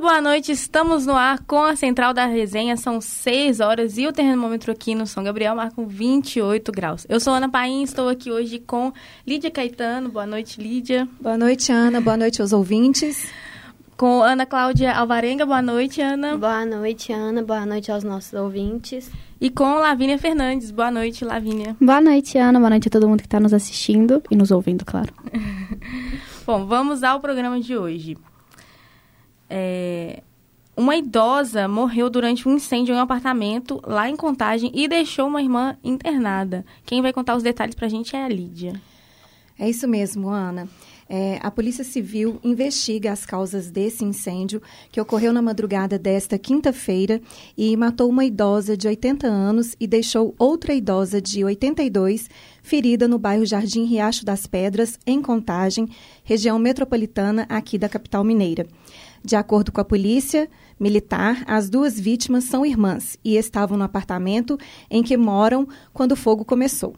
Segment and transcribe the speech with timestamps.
[0.00, 4.06] Muito boa noite, estamos no ar com a Central da Resenha, são 6 horas e
[4.06, 7.06] o termômetro aqui no São Gabriel marca 28 graus.
[7.06, 8.94] Eu sou Ana Paim, estou aqui hoje com
[9.26, 11.06] Lídia Caetano, boa noite Lídia.
[11.20, 13.30] Boa noite Ana, boa noite aos ouvintes.
[13.94, 16.34] Com Ana Cláudia Alvarenga, boa noite Ana.
[16.34, 19.10] Boa noite Ana, boa noite aos nossos ouvintes.
[19.38, 21.76] E com Lavínia Fernandes, boa noite Lavínia.
[21.78, 24.82] Boa noite Ana, boa noite a todo mundo que está nos assistindo e nos ouvindo,
[24.82, 25.12] claro.
[26.46, 28.16] Bom, vamos ao programa de hoje.
[29.50, 30.22] É,
[30.76, 35.42] uma idosa morreu durante um incêndio em um apartamento lá em Contagem e deixou uma
[35.42, 36.64] irmã internada.
[36.86, 38.80] Quem vai contar os detalhes para a gente é a Lídia.
[39.58, 40.66] É isso mesmo, Ana.
[41.12, 47.20] É, a Polícia Civil investiga as causas desse incêndio que ocorreu na madrugada desta quinta-feira
[47.58, 52.30] e matou uma idosa de 80 anos e deixou outra idosa de 82
[52.62, 55.88] ferida no bairro Jardim Riacho das Pedras, em Contagem,
[56.22, 58.66] região metropolitana aqui da capital mineira.
[59.22, 64.58] De acordo com a polícia militar, as duas vítimas são irmãs e estavam no apartamento
[64.90, 66.94] em que moram quando o fogo começou.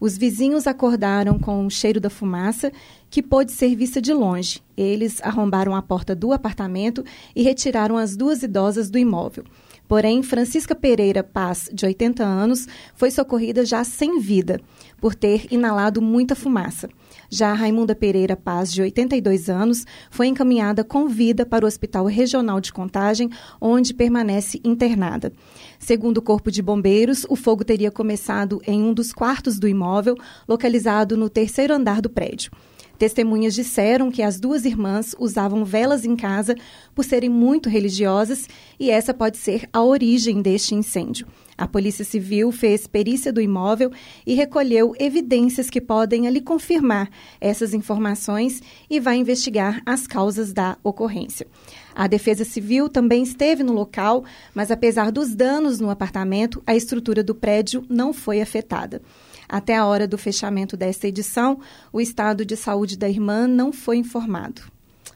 [0.00, 2.72] Os vizinhos acordaram com o cheiro da fumaça,
[3.10, 4.62] que pôde ser vista de longe.
[4.74, 7.04] Eles arrombaram a porta do apartamento
[7.36, 9.44] e retiraram as duas idosas do imóvel.
[9.86, 14.58] Porém, Francisca Pereira Paz, de 80 anos, foi socorrida já sem vida,
[15.00, 16.88] por ter inalado muita fumaça.
[17.32, 22.60] Já Raimunda Pereira Paz, de 82 anos, foi encaminhada com vida para o Hospital Regional
[22.60, 25.32] de Contagem, onde permanece internada.
[25.78, 30.16] Segundo o Corpo de Bombeiros, o fogo teria começado em um dos quartos do imóvel,
[30.48, 32.50] localizado no terceiro andar do prédio.
[32.98, 36.54] Testemunhas disseram que as duas irmãs usavam velas em casa
[36.94, 38.46] por serem muito religiosas
[38.78, 41.26] e essa pode ser a origem deste incêndio.
[41.60, 43.92] A Polícia Civil fez perícia do imóvel
[44.26, 50.78] e recolheu evidências que podem ali confirmar essas informações e vai investigar as causas da
[50.82, 51.46] ocorrência.
[51.94, 57.22] A Defesa Civil também esteve no local, mas apesar dos danos no apartamento, a estrutura
[57.22, 59.02] do prédio não foi afetada.
[59.46, 61.60] Até a hora do fechamento desta edição,
[61.92, 64.62] o estado de saúde da irmã não foi informado.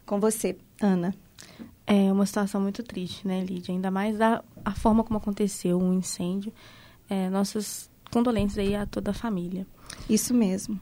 [0.04, 1.14] Com você, Ana.
[1.86, 3.72] É uma situação muito triste, né, Lídia?
[3.72, 6.52] Ainda mais da a forma como aconteceu o um incêndio.
[7.08, 9.66] É, nossas condolências aí a toda a família.
[10.08, 10.78] Isso mesmo.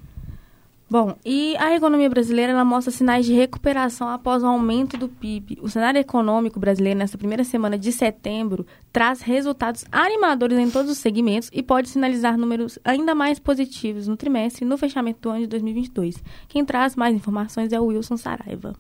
[0.93, 5.59] Bom, e a economia brasileira ela mostra sinais de recuperação após o aumento do PIB.
[5.63, 10.99] O cenário econômico brasileiro nesta primeira semana de setembro traz resultados animadores em todos os
[10.99, 15.41] segmentos e pode sinalizar números ainda mais positivos no trimestre e no fechamento do ano
[15.41, 16.23] de 2022.
[16.47, 18.75] Quem traz mais informações é o Wilson Saraiva.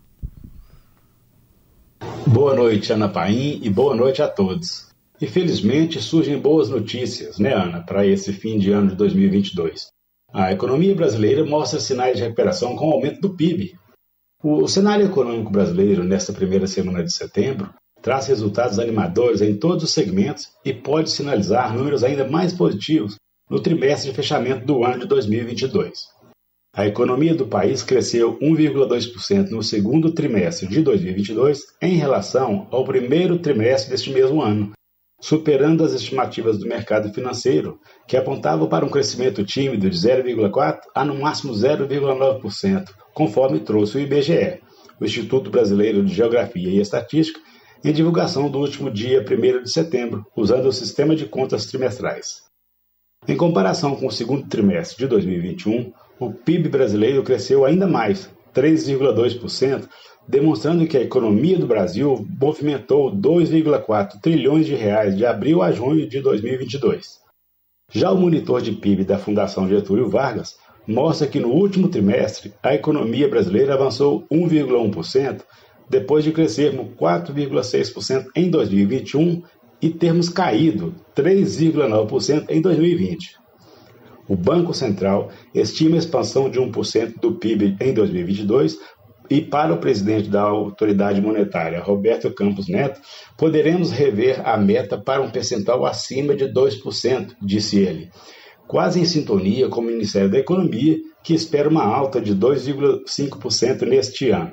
[2.26, 4.91] Boa noite, Ana Paim, e boa noite a todos.
[5.22, 9.86] Infelizmente, surgem boas notícias, né, Ana, para esse fim de ano de 2022.
[10.34, 13.78] A economia brasileira mostra sinais de recuperação com o aumento do PIB.
[14.42, 17.72] O cenário econômico brasileiro nesta primeira semana de setembro
[18.02, 23.14] traz resultados animadores em todos os segmentos e pode sinalizar números ainda mais positivos
[23.48, 26.00] no trimestre de fechamento do ano de 2022.
[26.74, 33.38] A economia do país cresceu 1,2% no segundo trimestre de 2022 em relação ao primeiro
[33.38, 34.72] trimestre deste mesmo ano,
[35.22, 37.78] superando as estimativas do mercado financeiro,
[38.08, 44.00] que apontavam para um crescimento tímido de 0,4% a no máximo 0,9%, conforme trouxe o
[44.00, 44.58] IBGE,
[45.00, 47.40] o Instituto Brasileiro de Geografia e Estatística,
[47.84, 52.42] em divulgação do último dia 1 de setembro, usando o sistema de contas trimestrais.
[53.28, 59.88] Em comparação com o segundo trimestre de 2021, o PIB brasileiro cresceu ainda mais, 3,2%,
[60.28, 66.08] demonstrando que a economia do Brasil movimentou 2,4 trilhões de reais de abril a junho
[66.08, 67.20] de 2022.
[67.90, 72.74] Já o monitor de PIB da Fundação Getúlio Vargas mostra que no último trimestre a
[72.74, 75.42] economia brasileira avançou 1,1%,
[75.88, 79.42] depois de crescermos 4,6% em 2021
[79.80, 83.41] e termos caído 3,9% em 2020.
[84.28, 88.78] O Banco Central estima a expansão de 1% do PIB em 2022
[89.28, 93.00] e para o presidente da autoridade monetária, Roberto Campos Neto,
[93.36, 98.10] poderemos rever a meta para um percentual acima de 2%, disse ele,
[98.66, 104.30] quase em sintonia com o Ministério da Economia, que espera uma alta de 2,5% neste
[104.30, 104.52] ano.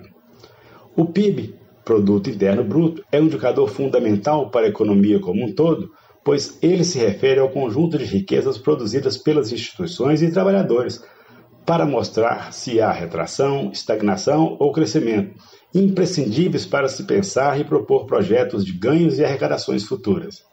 [0.96, 5.90] O PIB, Produto Interno Bruto, é um indicador fundamental para a economia como um todo,
[6.24, 11.04] pois ele se refere ao conjunto de riquezas produzidas pelas instituições e trabalhadores
[11.66, 15.39] para mostrar se há retração, estagnação ou crescimento,
[15.74, 20.44] imprescindíveis para se pensar e propor projetos de ganhos e arrecadações futuras.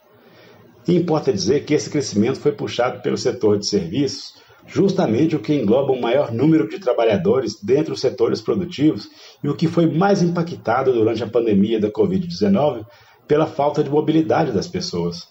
[0.87, 4.35] E importa dizer que esse crescimento foi puxado pelo setor de serviços,
[4.67, 9.09] justamente o que engloba o maior número de trabalhadores dentro dos setores produtivos
[9.43, 12.85] e o que foi mais impactado durante a pandemia da Covid-19
[13.27, 15.29] pela falta de mobilidade das pessoas.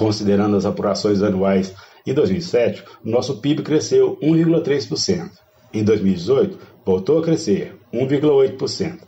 [0.00, 1.74] Considerando as apurações anuais
[2.06, 5.28] em 2007, o nosso PIB cresceu 1,3%.
[5.74, 9.00] Em 2018, voltou a crescer 1,8%.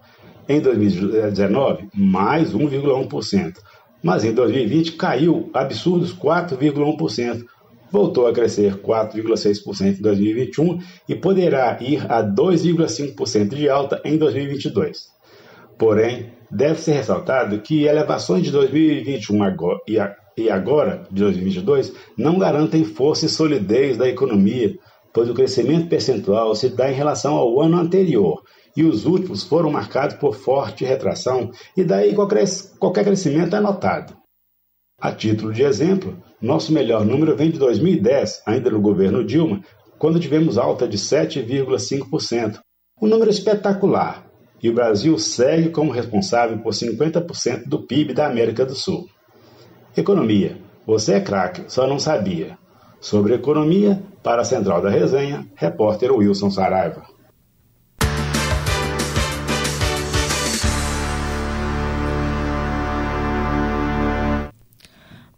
[0.46, 3.54] Em 2019, mais 1,1%.
[4.02, 7.46] Mas em 2020 caiu absurdos 4,1%.
[7.90, 10.78] Voltou a crescer 4,6% em 2021
[11.08, 15.06] e poderá ir a 2,5% de alta em 2022.
[15.78, 19.80] Porém, deve ser ressaltado que elevações de 2021 agora,
[20.36, 24.74] e agora, de 2022, não garantem força e solidez da economia,
[25.12, 28.42] pois o crescimento percentual se dá em relação ao ano anterior
[28.76, 34.16] e os últimos foram marcados por forte retração, e daí qualquer, crescimento é notado.
[35.00, 39.62] A título de exemplo, nosso melhor número vem de 2010, ainda no governo Dilma,
[39.98, 42.60] quando tivemos alta de 7,5%,
[43.00, 44.26] um número espetacular,
[44.62, 49.06] e o Brasil segue como responsável por 50% do PIB da América do Sul.
[49.94, 50.56] Economia.
[50.86, 52.56] Você é craque, só não sabia.
[52.98, 57.02] Sobre economia, para a Central da Resenha, repórter Wilson Saraiva.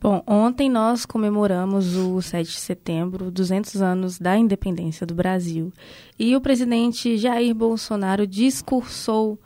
[0.00, 5.72] Bom, ontem nós comemoramos o 7 de setembro, 200 anos da independência do Brasil.
[6.16, 9.36] E o presidente Jair Bolsonaro discursou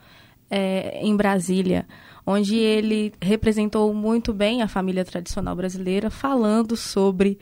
[0.51, 1.87] é, em Brasília
[2.31, 7.39] onde ele representou muito bem a família tradicional brasileira, falando sobre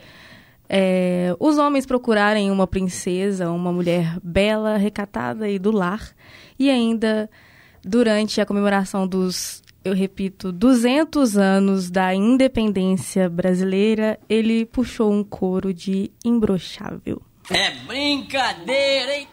[0.69, 6.15] é, os homens procurarem uma princesa, uma mulher bela, recatada e do lar,
[6.57, 7.29] e ainda
[7.83, 15.73] durante a comemoração dos, eu repito, 200 anos da independência brasileira, ele puxou um coro
[15.73, 17.21] de imbrochável.
[17.49, 19.27] É brincadeira, hein?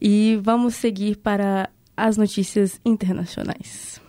[0.00, 4.00] E vamos seguir para as notícias internacionais.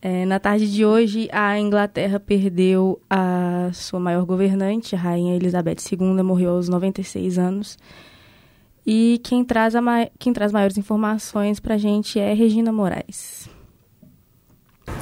[0.00, 5.76] É, na tarde de hoje, a Inglaterra perdeu a sua maior governante, a Rainha Elizabeth
[5.90, 7.78] II, morreu aos 96 anos.
[8.86, 9.72] E quem traz,
[10.18, 13.48] quem traz maiores informações para a gente é Regina Moraes.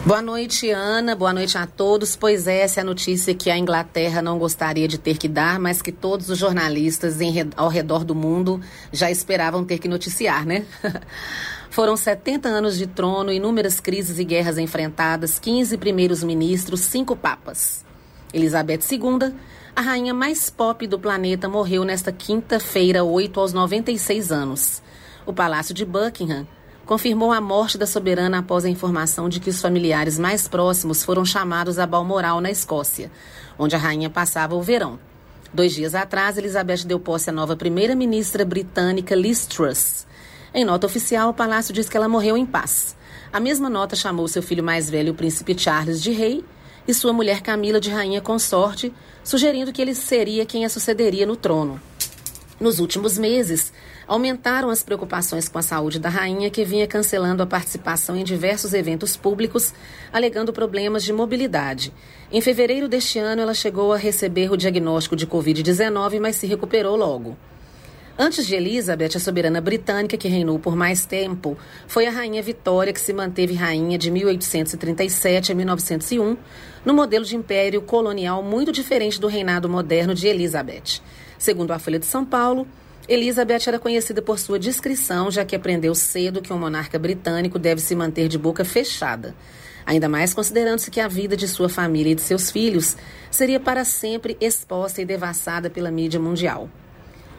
[0.04, 1.14] Boa noite, Ana.
[1.14, 2.16] Boa noite a todos.
[2.16, 5.60] Pois é, essa é a notícia que a Inglaterra não gostaria de ter que dar,
[5.60, 8.60] mas que todos os jornalistas em, ao redor do mundo
[8.92, 10.66] já esperavam ter que noticiar, né?
[11.70, 17.84] Foram 70 anos de trono, inúmeras crises e guerras enfrentadas, 15 primeiros ministros, cinco papas.
[18.34, 19.32] Elizabeth II,
[19.76, 24.82] a rainha mais pop do planeta, morreu nesta quinta-feira, 8 aos 96 anos.
[25.24, 26.44] O Palácio de Buckingham
[26.92, 31.24] confirmou a morte da soberana após a informação de que os familiares mais próximos foram
[31.24, 33.10] chamados a Balmoral, na Escócia,
[33.58, 34.98] onde a rainha passava o verão.
[35.54, 40.06] Dois dias atrás, Elizabeth deu posse à nova primeira-ministra britânica Liz Truss.
[40.52, 42.94] Em nota oficial, o palácio diz que ela morreu em paz.
[43.32, 46.44] A mesma nota chamou seu filho mais velho, o príncipe Charles, de rei,
[46.86, 48.92] e sua mulher Camila de rainha consorte,
[49.24, 51.80] sugerindo que ele seria quem a sucederia no trono.
[52.60, 53.72] Nos últimos meses,
[54.12, 58.74] aumentaram as preocupações com a saúde da rainha, que vinha cancelando a participação em diversos
[58.74, 59.72] eventos públicos,
[60.12, 61.90] alegando problemas de mobilidade.
[62.30, 66.94] Em fevereiro deste ano, ela chegou a receber o diagnóstico de Covid-19, mas se recuperou
[66.94, 67.38] logo.
[68.18, 72.92] Antes de Elizabeth, a soberana britânica, que reinou por mais tempo, foi a rainha Vitória,
[72.92, 76.36] que se manteve rainha de 1837 a 1901,
[76.84, 81.00] no modelo de império colonial muito diferente do reinado moderno de Elizabeth.
[81.38, 82.68] Segundo a Folha de São Paulo,
[83.08, 87.80] Elizabeth era conhecida por sua discrição, já que aprendeu cedo que um monarca britânico deve
[87.80, 89.34] se manter de boca fechada.
[89.84, 92.96] Ainda mais considerando-se que a vida de sua família e de seus filhos
[93.28, 96.70] seria para sempre exposta e devassada pela mídia mundial.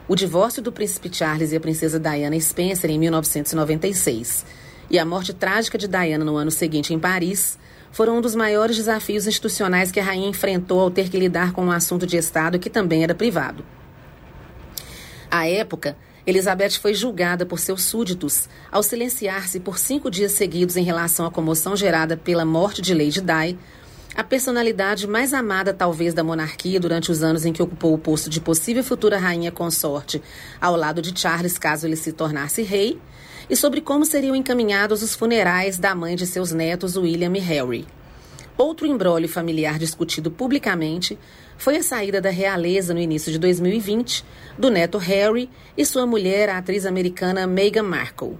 [0.06, 4.44] O divórcio do príncipe Charles e a princesa Diana Spencer em 1996
[4.90, 7.58] e a morte trágica de Diana no ano seguinte em Paris
[7.90, 11.64] foram um dos maiores desafios institucionais que a rainha enfrentou ao ter que lidar com
[11.64, 13.64] um assunto de Estado que também era privado.
[15.30, 20.82] À época, Elizabeth foi julgada por seus súditos ao silenciar-se por cinco dias seguidos em
[20.82, 23.58] relação à comoção gerada pela morte de Lady Di,
[24.16, 28.30] a personalidade mais amada talvez da monarquia durante os anos em que ocupou o posto
[28.30, 30.22] de possível futura rainha consorte
[30.60, 32.98] ao lado de Charles caso ele se tornasse rei,
[33.50, 37.86] e sobre como seriam encaminhados os funerais da mãe de seus netos, William e Harry.
[38.56, 41.18] Outro embrólio familiar discutido publicamente
[41.58, 44.24] foi a saída da realeza no início de 2020
[44.56, 48.38] do neto Harry e sua mulher, a atriz americana Meghan Markle.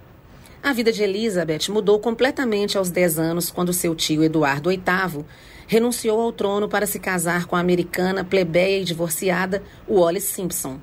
[0.63, 5.25] A vida de Elizabeth mudou completamente aos 10 anos quando seu tio Eduardo VIII
[5.67, 10.79] renunciou ao trono para se casar com a americana plebeia e divorciada Wallis Simpson.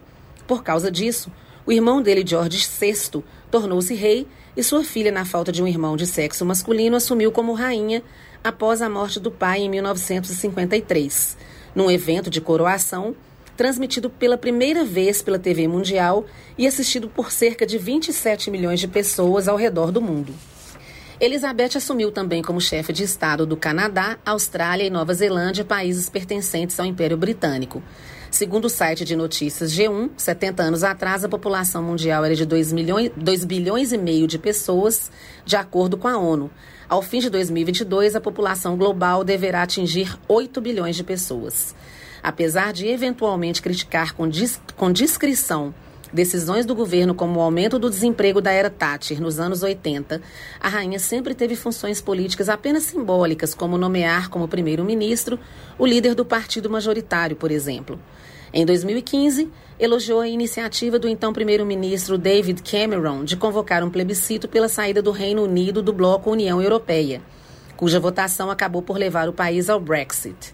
[0.46, 1.32] Por causa disso,
[1.66, 5.96] o irmão dele, George VI, tornou-se rei e sua filha, na falta de um irmão
[5.96, 8.04] de sexo masculino, assumiu como rainha
[8.44, 11.38] após a morte do pai em 1953,
[11.76, 13.16] num evento de coroação
[13.56, 16.26] transmitido pela primeira vez pela TV Mundial
[16.58, 20.34] e assistido por cerca de 27 milhões de pessoas ao redor do mundo.
[21.20, 26.80] Elizabeth assumiu também como chefe de Estado do Canadá, Austrália e Nova Zelândia, países pertencentes
[26.80, 27.84] ao Império Britânico.
[28.32, 32.72] Segundo o site de notícias G1, 70 anos atrás a população mundial era de 2,
[32.72, 35.12] milhões, 2 bilhões e meio de pessoas,
[35.44, 36.50] de acordo com a ONU.
[36.88, 41.76] Ao fim de 2022, a população global deverá atingir 8 bilhões de pessoas.
[42.24, 45.74] Apesar de eventualmente criticar com, dis com discrição
[46.14, 50.22] decisões do governo como o aumento do desemprego da era Thatcher nos anos 80,
[50.60, 55.40] a rainha sempre teve funções políticas apenas simbólicas, como nomear como primeiro-ministro
[55.78, 58.00] o líder do partido majoritário, por exemplo.
[58.54, 64.68] Em 2015, elogiou a iniciativa do então primeiro-ministro David Cameron de convocar um plebiscito pela
[64.68, 67.22] saída do Reino Unido do bloco União Europeia,
[67.78, 70.54] cuja votação acabou por levar o país ao Brexit.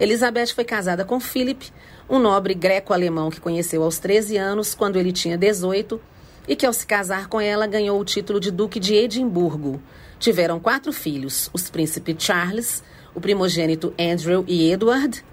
[0.00, 1.70] Elizabeth foi casada com Philip,
[2.10, 6.00] um nobre greco-alemão que conheceu aos 13 anos, quando ele tinha 18,
[6.48, 9.80] e que, ao se casar com ela, ganhou o título de Duque de Edimburgo.
[10.18, 12.82] Tiveram quatro filhos: os príncipes Charles,
[13.14, 15.24] o primogênito Andrew e Edward,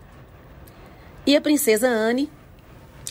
[1.25, 2.29] e a princesa Anne.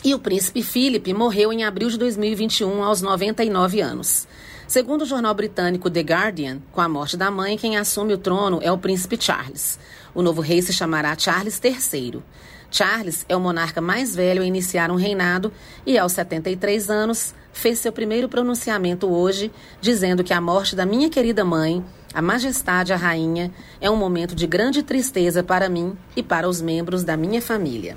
[0.03, 4.27] E o príncipe Philip morreu em abril de 2021, aos 99 anos.
[4.67, 8.59] Segundo o jornal britânico The Guardian, com a morte da mãe, quem assume o trono
[8.61, 9.79] é o príncipe Charles.
[10.13, 12.21] O novo rei se chamará Charles III.
[12.69, 15.53] Charles é o monarca mais velho a iniciar um reinado
[15.85, 21.09] e, aos 73 anos, fez seu primeiro pronunciamento hoje, dizendo que a morte da minha
[21.09, 26.23] querida mãe, a Majestade a Rainha, é um momento de grande tristeza para mim e
[26.23, 27.95] para os membros da minha família.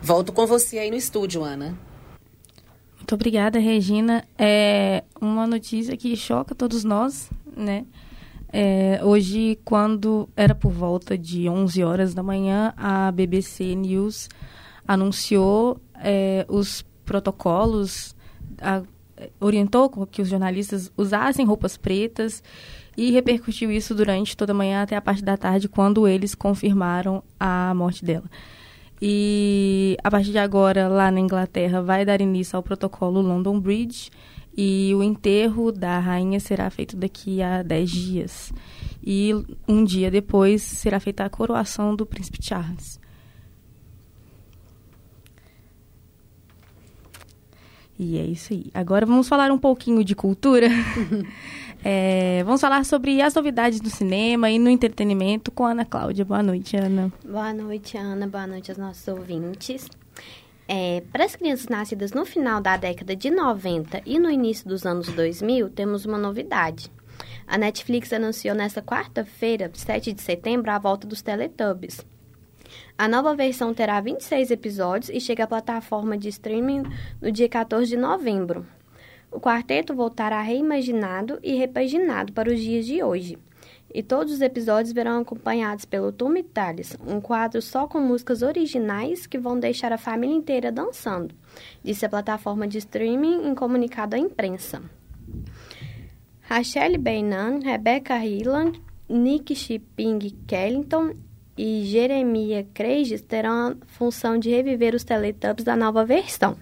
[0.00, 1.78] Volto com você aí no estúdio, Ana.
[2.96, 4.24] Muito obrigada, Regina.
[4.38, 7.84] É uma notícia que choca todos nós, né?
[8.52, 14.28] É, hoje, quando era por volta de 11 horas da manhã, a BBC News
[14.86, 18.14] anunciou é, os protocolos,
[18.62, 18.82] a,
[19.40, 22.42] orientou que os jornalistas usassem roupas pretas
[22.96, 27.22] e repercutiu isso durante toda a manhã até a parte da tarde, quando eles confirmaram
[27.38, 28.30] a morte dela.
[29.00, 34.10] E a partir de agora, lá na Inglaterra, vai dar início ao protocolo London Bridge,
[34.56, 38.52] e o enterro da rainha será feito daqui a 10 dias.
[39.02, 39.32] E
[39.66, 43.00] um dia depois será feita a coroação do príncipe Charles.
[48.02, 48.66] E é isso aí.
[48.74, 50.66] Agora vamos falar um pouquinho de cultura.
[51.84, 56.24] é, vamos falar sobre as novidades do cinema e no entretenimento com a Ana Cláudia.
[56.24, 57.12] Boa noite, Ana.
[57.24, 58.26] Boa noite, Ana.
[58.26, 59.88] Boa noite aos nossos ouvintes.
[60.66, 64.84] É, para as crianças nascidas no final da década de 90 e no início dos
[64.84, 66.90] anos 2000, temos uma novidade.
[67.46, 72.04] A Netflix anunciou nesta quarta-feira, 7 de setembro, a volta dos Teletubbies.
[72.96, 76.82] A nova versão terá 26 episódios e chega à plataforma de streaming
[77.20, 78.66] no dia 14 de novembro.
[79.30, 83.38] O quarteto voltará reimaginado e repaginado para os dias de hoje
[83.94, 89.26] e todos os episódios verão acompanhados pelo Tom Tales, um quadro só com músicas originais
[89.26, 91.34] que vão deixar a família inteira dançando,
[91.82, 94.82] disse a plataforma de streaming em comunicado à imprensa.
[96.40, 101.14] Rachel Bainan, Rebecca Hilland, Nick Shipping Kellington
[101.56, 106.56] e Jeremiah Craig terão a função de reviver os Teletubbies da nova versão.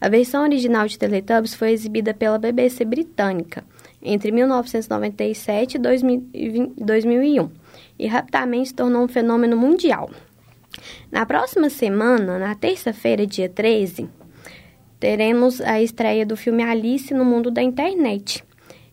[0.00, 3.64] A versão original de Teletubbies foi exibida pela BBC britânica
[4.02, 7.50] entre 1997 e 2001
[7.98, 10.10] e rapidamente se tornou um fenômeno mundial.
[11.10, 14.08] Na próxima semana, na terça-feira, dia 13,
[15.00, 18.44] teremos a estreia do filme Alice no Mundo da Internet.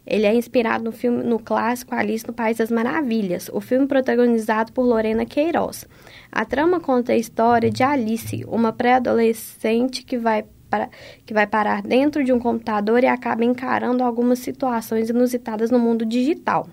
[0.05, 4.71] Ele é inspirado no filme no clássico Alice no País das Maravilhas, o filme protagonizado
[4.71, 5.87] por Lorena Queiroz.
[6.31, 10.89] A trama conta a história de Alice, uma pré-adolescente que vai para,
[11.25, 16.05] que vai parar dentro de um computador e acaba encarando algumas situações inusitadas no mundo
[16.05, 16.67] digital.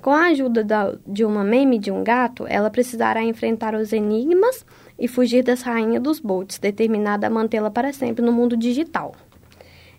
[0.00, 4.64] Com a ajuda da, de uma meme de um gato, ela precisará enfrentar os enigmas
[4.98, 9.14] e fugir das rainhas dos bots, determinada a mantê-la para sempre no mundo digital.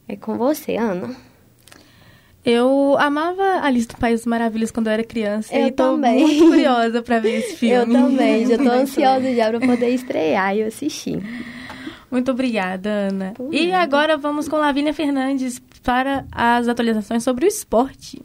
[0.08, 1.16] É com você, Ana.
[2.44, 6.22] Eu amava Alice do País das Maravilhas quando eu era criança eu e tô também.
[6.22, 7.76] muito curiosa para ver esse filme.
[7.76, 11.22] Eu também, já tô ansiosa já para poder estrear e assistir.
[12.10, 13.34] Muito obrigada, Ana.
[13.36, 13.84] Por e nada.
[13.84, 18.22] agora vamos com Lavínia Fernandes para as atualizações sobre o esporte.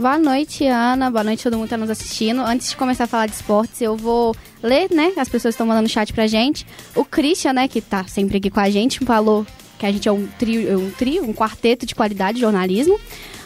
[0.00, 1.10] Boa noite, Ana.
[1.10, 2.40] Boa noite todo mundo que está nos assistindo.
[2.40, 5.12] Antes de começar a falar de esportes, eu vou ler, né?
[5.14, 6.66] As pessoas estão mandando chat pra gente.
[6.96, 9.46] O Christian, né, que tá sempre aqui com a gente, falou
[9.78, 12.98] que a gente é um trio, um trio, um quarteto de qualidade de jornalismo.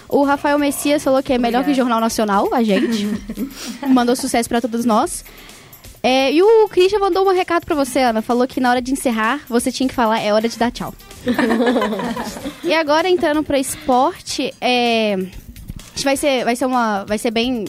[0.09, 1.65] O Rafael Messias falou que é melhor Obrigada.
[1.65, 3.05] que o Jornal Nacional, a gente.
[3.89, 5.25] Mandou sucesso para todos nós.
[6.05, 8.23] É, e o Christian mandou um recado para você, Ana.
[8.23, 10.95] Falou que na hora de encerrar, você tinha que falar, é hora de dar tchau.
[12.63, 15.17] e agora, entrando para esporte, é,
[16.05, 17.65] vai ser, vai ser uma, vai ser bem,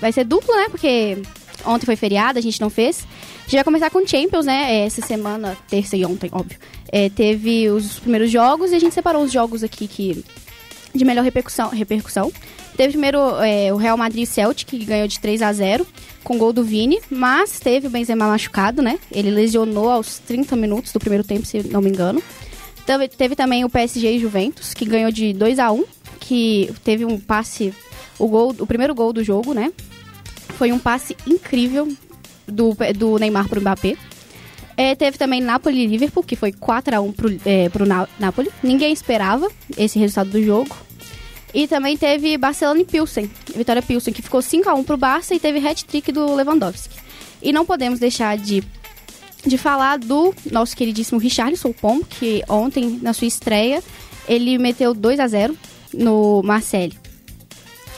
[0.00, 0.68] vai ser duplo, né?
[0.68, 1.18] Porque
[1.64, 3.06] ontem foi feriado, a gente não fez.
[3.40, 4.74] A gente vai começar com Champions, né?
[4.74, 6.58] É, essa semana, terça e ontem, óbvio.
[6.90, 10.24] É, teve os primeiros jogos e a gente separou os jogos aqui que
[10.94, 11.68] de melhor repercussão.
[11.68, 12.32] repercussão.
[12.76, 15.86] Teve primeiro é, o Real Madrid Celtic, que ganhou de 3 a 0
[16.22, 18.98] com gol do Vini, mas teve o Benzema machucado, né?
[19.12, 22.22] Ele lesionou aos 30 minutos do primeiro tempo, se não me engano.
[22.84, 25.84] Teve, teve também o PSG e Juventus, que ganhou de 2 a 1
[26.26, 27.72] que teve um passe,
[28.18, 29.72] o, gol, o primeiro gol do jogo, né?
[30.58, 31.88] Foi um passe incrível
[32.46, 33.96] do, do Neymar pro Mbappé.
[34.76, 37.86] É, teve também Napoli e Liverpool, que foi 4 a 1 pro, é, pro
[38.18, 38.50] Napoli.
[38.60, 40.76] Ninguém esperava esse resultado do jogo.
[41.54, 45.34] E também teve Barcelona e Pilsen, Vitória Pilsen, que ficou 5 a 1 pro Barça
[45.34, 46.96] e teve hat-trick do Lewandowski.
[47.40, 48.62] E não podemos deixar de,
[49.46, 53.82] de falar do nosso queridíssimo Richarlison Pombo, que ontem, na sua estreia,
[54.28, 55.56] ele meteu 2 a 0
[55.92, 56.92] no Marseille.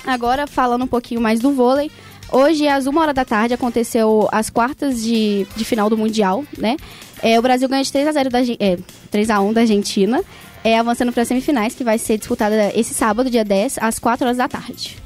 [0.06, 1.90] Agora, falando um pouquinho mais do vôlei,
[2.32, 6.76] hoje às 1 hora da tarde aconteceu as quartas de, de final do Mundial, né?
[7.22, 8.78] É, o Brasil ganha de 3 a 0 da, é,
[9.10, 10.22] 3 a 1 da Argentina
[10.64, 14.26] é, avançando para as semifinais, que vai ser disputada esse sábado, dia 10, às 4
[14.26, 14.96] horas da tarde.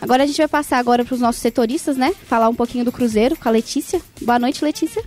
[0.00, 2.14] Agora a gente vai passar agora para os nossos setoristas, né?
[2.26, 4.00] Falar um pouquinho do Cruzeiro com a Letícia.
[4.22, 5.02] Boa noite, Letícia.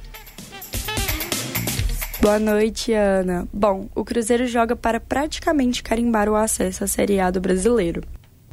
[2.22, 3.48] Boa noite, Ana.
[3.52, 8.04] Bom, o Cruzeiro joga para praticamente carimbar o acesso à Série A do brasileiro.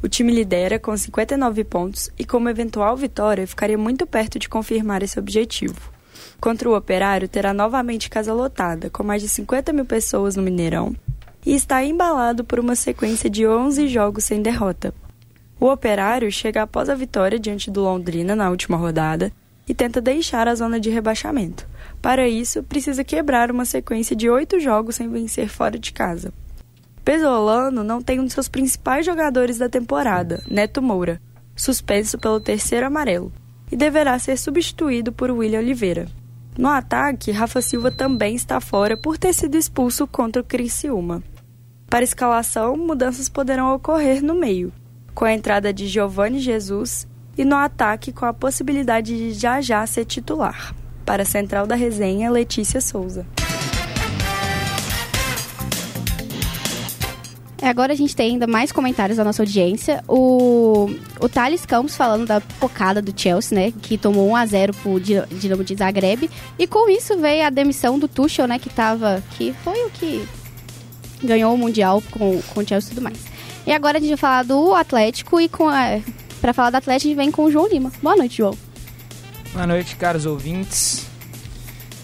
[0.01, 4.49] O time lidera com 59 pontos e, com uma eventual vitória, ficaria muito perto de
[4.49, 5.79] confirmar esse objetivo.
[6.41, 10.95] Contra o Operário, terá novamente casa lotada, com mais de 50 mil pessoas no Mineirão,
[11.45, 14.95] e está embalado por uma sequência de 11 jogos sem derrota.
[15.59, 19.31] O Operário chega após a vitória diante do Londrina na última rodada
[19.69, 21.67] e tenta deixar a zona de rebaixamento.
[22.01, 26.33] Para isso, precisa quebrar uma sequência de oito jogos sem vencer fora de casa.
[27.05, 31.21] Pesolano não tem um de seus principais jogadores da temporada, Neto Moura,
[31.55, 33.31] suspenso pelo terceiro amarelo,
[33.71, 36.07] e deverá ser substituído por William Oliveira.
[36.57, 41.21] No ataque, Rafa Silva também está fora por ter sido expulso contra o Criciúma.
[41.87, 44.73] Para escalação, mudanças poderão ocorrer no meio,
[45.13, 47.07] com a entrada de Giovanni Jesus
[47.39, 50.75] e no ataque com a possibilidade de já já ser titular.
[51.05, 53.25] Para a central da resenha, Letícia Souza.
[57.61, 60.03] É, agora a gente tem ainda mais comentários da nossa audiência.
[60.05, 60.89] O,
[61.21, 63.73] o Thales Campos falando da pocada do Chelsea, né?
[63.81, 66.29] Que tomou 1x0 pro Dinamo de Zagreb.
[66.57, 68.59] E com isso veio a demissão do Tuchel, né?
[68.59, 69.23] Que tava...
[69.37, 70.27] Que foi o que
[71.23, 73.17] ganhou o Mundial com, com o Chelsea e tudo mais.
[73.65, 76.01] E agora a gente vai falar do Atlético e com a...
[76.41, 77.91] Pra falar do Atlético, a gente vem com o João Lima.
[78.01, 78.57] Boa noite, João.
[79.53, 81.05] Boa noite, caros ouvintes.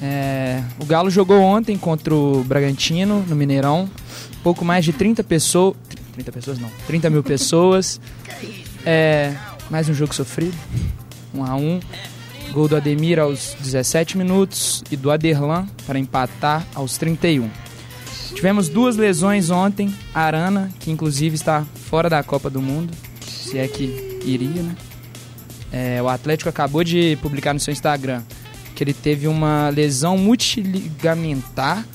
[0.01, 3.89] É, o Galo jogou ontem contra o Bragantino, no Mineirão
[4.45, 5.75] pouco mais de 30 pessoas.
[6.13, 7.99] 30 pessoas não, 30 mil pessoas.
[8.87, 9.33] É,
[9.67, 10.55] mais um jogo sofrido.
[11.33, 11.79] 1 um a 1 um.
[12.51, 17.49] Gol do Ademir aos 17 minutos e do Aderlan para empatar aos 31.
[18.35, 19.91] Tivemos duas lesões ontem.
[20.13, 24.75] Arana, que inclusive está fora da Copa do Mundo, se é que iria, né?
[25.71, 28.21] É, o Atlético acabou de publicar no seu Instagram
[28.75, 31.85] que ele teve uma lesão multiligamentar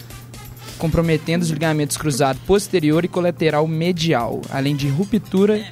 [0.79, 5.62] comprometendo os ligamentos cruzado posterior e colateral medial, além de ruptura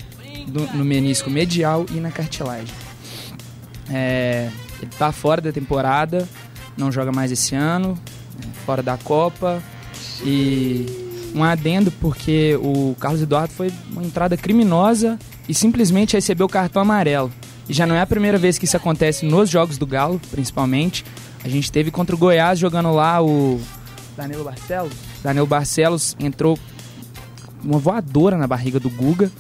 [0.47, 2.75] do, no menisco medial e na cartilagem.
[3.91, 6.29] É, ele está fora da temporada,
[6.77, 7.99] não joga mais esse ano,
[8.39, 9.63] é, fora da Copa
[10.23, 10.85] e
[11.35, 16.83] um adendo porque o Carlos Eduardo foi uma entrada criminosa e simplesmente recebeu o cartão
[16.83, 17.33] amarelo.
[17.69, 21.05] E já não é a primeira vez que isso acontece nos jogos do Galo, principalmente.
[21.43, 23.61] A gente teve contra o Goiás jogando lá o
[24.17, 24.93] Danilo Barcelos.
[25.23, 26.59] Danilo Barcelos entrou
[27.63, 29.31] uma voadora na barriga do Guga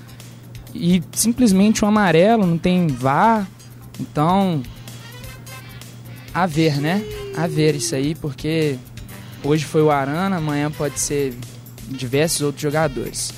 [0.75, 3.47] e simplesmente um amarelo, não tem vá.
[3.99, 4.63] Então,
[6.33, 7.03] a ver, né?
[7.37, 8.77] A ver isso aí, porque
[9.43, 11.35] hoje foi o Arana, amanhã pode ser
[11.89, 13.33] diversos outros jogadores.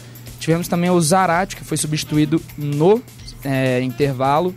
[0.50, 3.00] Tivemos também o Zarate, que foi substituído no
[3.44, 4.52] é, intervalo.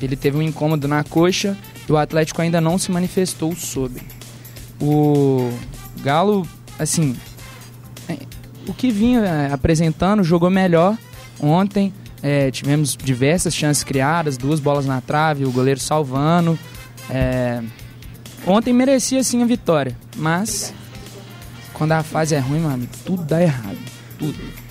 [0.00, 1.54] Ele teve um incômodo na coxa
[1.86, 4.00] e o Atlético ainda não se manifestou sobre.
[4.80, 5.52] O
[6.02, 7.14] Galo, assim,
[8.08, 8.16] é,
[8.66, 10.96] o que vinha é, apresentando, jogou melhor
[11.38, 11.92] ontem.
[12.22, 16.58] É, tivemos diversas chances criadas, duas bolas na trave, o goleiro salvando.
[17.10, 17.62] É,
[18.46, 20.72] ontem merecia sim a vitória, mas
[21.74, 23.76] quando a fase é ruim, mano, tudo dá errado.
[24.18, 24.63] Tudo.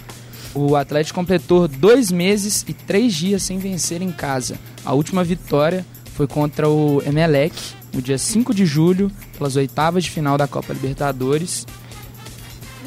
[0.55, 4.55] O Atlético completou dois meses e três dias sem vencer em casa.
[4.85, 7.55] A última vitória foi contra o Emelec,
[7.91, 11.65] no dia 5 de julho, pelas oitavas de final da Copa Libertadores.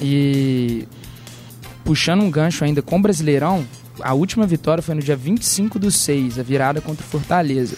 [0.01, 0.87] E
[1.85, 3.67] puxando um gancho ainda com o Brasileirão,
[4.01, 7.77] a última vitória foi no dia 25 do 6, a virada contra o Fortaleza.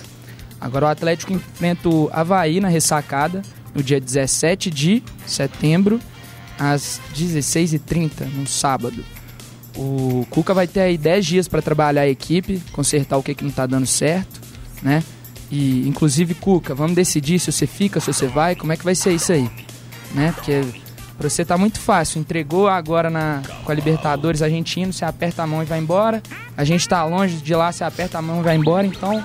[0.61, 3.43] Agora o Atlético enfrenta o Havaí na ressacada
[3.75, 6.01] no dia 17 de setembro,
[6.59, 9.05] às 16h30, no sábado.
[9.79, 13.45] O Cuca vai ter aí 10 dias para trabalhar a equipe, consertar o que, que
[13.45, 14.41] não está dando certo,
[14.83, 15.05] né?
[15.51, 18.97] E, inclusive, Cuca, vamos decidir se você fica, se você vai, como é que vai
[18.97, 19.49] ser isso aí,
[20.13, 20.33] né?
[20.33, 20.63] Porque
[21.17, 25.47] para você tá muito fácil, entregou agora na, com a Libertadores argentino, você aperta a
[25.47, 26.23] mão e vai embora.
[26.57, 29.25] A gente está longe de lá, você aperta a mão e vai embora, então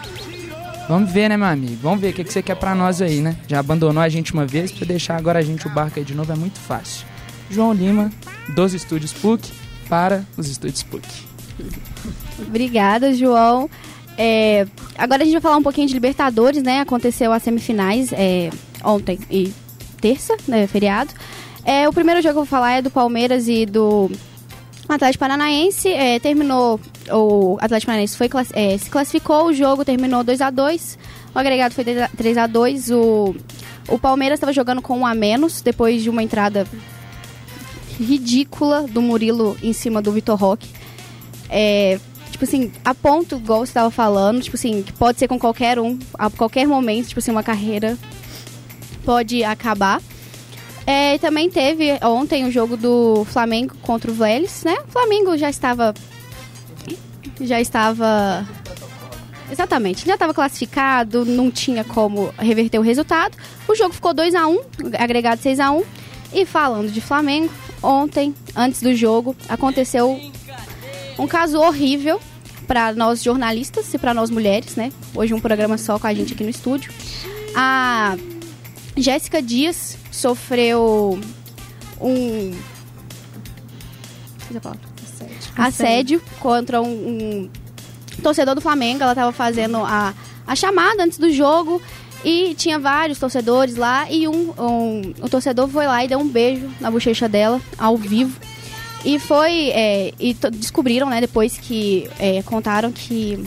[0.87, 1.77] Vamos ver, né, meu amigo?
[1.81, 3.37] Vamos ver o que, que você quer pra nós aí, né?
[3.47, 6.13] Já abandonou a gente uma vez, pra deixar agora a gente o barco aí de
[6.13, 7.07] novo é muito fácil.
[7.49, 8.11] João Lima,
[8.49, 9.49] dos Estúdios PUC,
[9.87, 11.07] para os Estúdios PUC.
[12.47, 13.69] Obrigada, João.
[14.17, 14.67] É,
[14.97, 16.81] agora a gente vai falar um pouquinho de Libertadores, né?
[16.81, 18.49] Aconteceu as semifinais é,
[18.83, 19.53] ontem e
[19.99, 20.67] terça, né?
[20.67, 21.13] Feriado.
[21.65, 24.11] É, o primeiro jogo que eu vou falar é do Palmeiras e do
[24.87, 25.89] Atlético Paranaense.
[25.89, 26.79] É, terminou,
[27.11, 30.99] o Atlético Paranaense foi, é, se classificou, o jogo terminou 2 a 2
[31.33, 33.35] O agregado foi 3 a 2 O,
[33.87, 36.67] o Palmeiras estava jogando com um a menos, depois de uma entrada
[37.99, 40.69] ridícula do Murilo em cima do Vitor Roque.
[41.49, 41.99] É,
[42.32, 45.79] tipo assim, a ponto, igual você estava falando, tipo assim, que pode ser com qualquer
[45.79, 47.97] um, a qualquer momento, tipo assim, uma carreira
[49.06, 50.01] pode acabar.
[50.86, 54.77] É, também teve ontem o jogo do Flamengo contra o Vélez, né?
[54.88, 55.93] O Flamengo já estava.
[57.39, 58.45] Já estava.
[59.49, 63.38] Exatamente, já estava classificado, não tinha como reverter o resultado.
[63.67, 64.60] O jogo ficou 2 a 1
[64.97, 65.84] agregado 6 a 1
[66.34, 67.51] E falando de Flamengo,
[67.83, 70.19] ontem, antes do jogo, aconteceu
[71.19, 72.19] um caso horrível
[72.65, 74.91] para nós jornalistas e para nós mulheres, né?
[75.13, 76.91] Hoje um programa só com a gente aqui no estúdio.
[77.55, 78.15] A
[78.95, 81.19] Jéssica Dias sofreu
[81.99, 82.53] um
[85.55, 87.49] assédio, contra um, um,
[88.21, 89.03] torcedor do Flamengo.
[89.03, 90.13] Ela estava fazendo a,
[90.45, 91.81] a chamada antes do jogo
[92.23, 96.27] e tinha vários torcedores lá e um, um, um torcedor foi lá e deu um
[96.27, 98.39] beijo na bochecha dela ao vivo.
[99.05, 99.69] E foi.
[99.71, 103.43] É, e descobriram, né, depois que é, contaram que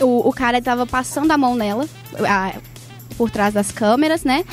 [0.00, 1.88] o, o cara estava passando a mão nela,
[2.28, 2.52] a,
[3.16, 4.44] por trás das câmeras, né?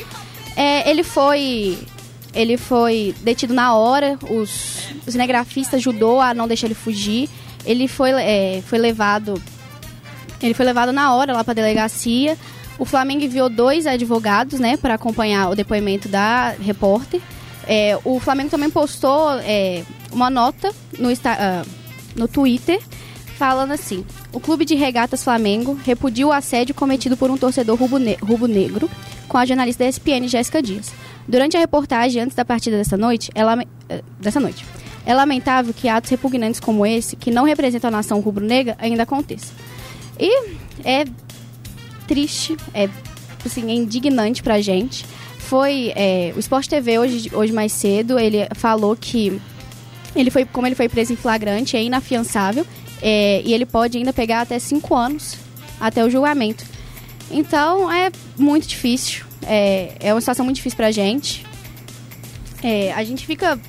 [0.56, 1.78] É, ele foi.
[2.32, 7.28] Ele foi detido na hora, os, os cinegrafistas ajudou a não deixar ele fugir.
[7.64, 9.40] Ele foi, é, foi levado.
[10.42, 12.36] Ele foi levado na hora lá para delegacia.
[12.78, 17.20] O Flamengo enviou dois advogados, né, para acompanhar o depoimento da repórter.
[17.66, 21.66] É, o Flamengo também postou é, uma nota no, uh,
[22.14, 22.80] no Twitter
[23.34, 28.90] falando assim: o Clube de Regatas Flamengo repudia o assédio cometido por um torcedor rubro-negro
[29.28, 30.92] com a jornalista da ESPN, Jéssica Dias.
[31.26, 33.58] Durante a reportagem antes da partida dessa noite, ela,
[33.88, 34.64] eh, dessa noite,
[35.06, 39.54] é lamentável que atos repugnantes como esse, que não representam a nação rubro-negra, ainda aconteçam.
[40.18, 40.48] E
[40.84, 41.04] é
[42.06, 42.88] triste, é
[43.44, 45.04] assim, é indignante pra gente.
[45.38, 49.40] Foi é, o Sport TV hoje, hoje mais cedo, ele falou que
[50.16, 52.66] ele foi, como ele foi preso em flagrante, é inafiançável
[53.02, 55.36] é, e ele pode ainda pegar até cinco anos
[55.80, 56.64] até o julgamento.
[57.30, 59.24] Então é muito difícil.
[59.46, 61.44] É, é uma situação muito difícil pra gente.
[62.62, 63.60] É, a gente fica.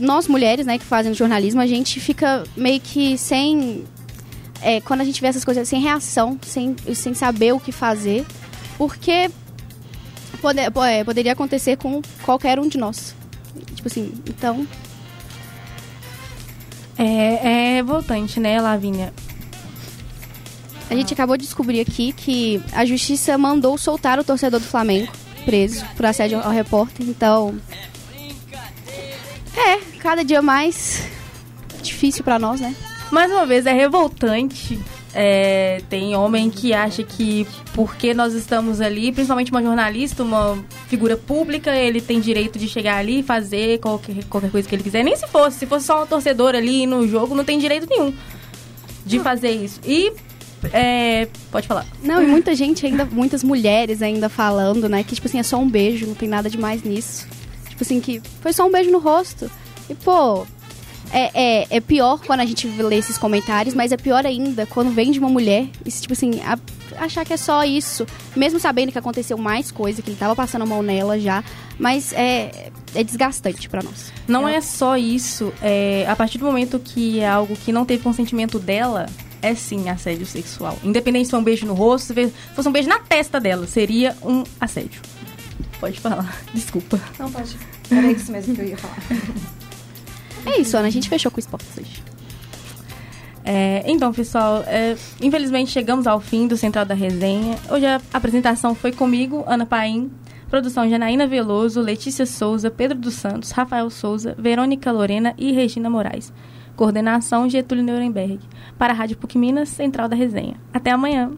[0.00, 3.84] Nós mulheres, né, que fazem jornalismo, a gente fica meio que sem.
[4.62, 8.24] É, quando a gente vê essas coisas sem reação, sem, sem saber o que fazer,
[8.78, 9.28] porque
[10.40, 13.14] pode, é, poderia acontecer com qualquer um de nós.
[13.74, 14.66] Tipo assim, então.
[16.96, 19.12] É, é revoltante, né, Lavínia?
[20.90, 25.10] A gente acabou de descobrir aqui que a justiça mandou soltar o torcedor do Flamengo,
[25.44, 27.08] preso por assédio ao repórter.
[27.08, 27.58] Então.
[29.56, 31.02] É, cada dia mais
[31.82, 32.74] difícil para nós, né?
[33.12, 34.80] Mais uma vez, é revoltante.
[35.14, 41.18] É, tem homem que acha que porque nós estamos ali, principalmente uma jornalista, uma figura
[41.18, 45.04] pública, ele tem direito de chegar ali e fazer qualquer, qualquer coisa que ele quiser.
[45.04, 48.14] Nem se fosse, se fosse só um torcedor ali no jogo, não tem direito nenhum
[49.04, 49.78] de fazer isso.
[49.84, 50.10] E
[50.72, 51.86] é, pode falar.
[52.02, 55.04] Não, e muita gente ainda, muitas mulheres ainda falando, né?
[55.04, 57.26] Que, tipo assim, é só um beijo, não tem nada demais nisso.
[57.68, 59.50] Tipo assim, que foi só um beijo no rosto.
[59.90, 60.46] E, pô,
[61.12, 64.90] é, é, é pior quando a gente lê esses comentários, mas é pior ainda quando
[64.90, 66.58] vem de uma mulher, e, tipo assim, a,
[66.96, 70.62] achar que é só isso, mesmo sabendo que aconteceu mais coisa, que ele tava passando
[70.62, 71.44] a mão nela já,
[71.78, 74.12] mas é, é desgastante para nós.
[74.26, 77.84] Não é, é só isso, é, a partir do momento que é algo que não
[77.84, 79.06] teve consentimento dela,
[79.42, 80.78] é sim assédio sexual.
[80.82, 84.16] Independente se for um beijo no rosto, se fosse um beijo na testa dela, seria
[84.22, 85.02] um assédio.
[85.80, 87.00] Pode falar, desculpa.
[87.18, 87.56] Não, pode.
[87.90, 88.98] Era isso mesmo que eu ia falar.
[90.46, 92.02] É isso, Ana, a gente fechou com esportes hoje.
[93.44, 97.56] É, então, pessoal, é, infelizmente chegamos ao fim do Central da Resenha.
[97.68, 100.10] Hoje a apresentação foi comigo, Ana Paim,
[100.48, 106.32] produção Janaína Veloso, Letícia Souza, Pedro dos Santos, Rafael Souza, Verônica Lorena e Regina Moraes.
[106.76, 108.40] Coordenação Getúlio Nuremberg.
[108.78, 110.54] Para a Rádio PUC Minas, Central da Resenha.
[110.72, 111.32] Até amanhã!